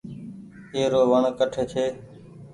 اي 0.73 0.81
رو 0.91 1.01
وڻ 1.11 1.23
ڪٺي 1.39 1.63
ڇي۔ 1.71 1.85